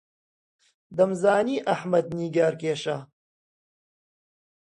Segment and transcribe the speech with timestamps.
[0.97, 2.97] دەمزانی ئەحمەد نیگارکێشە.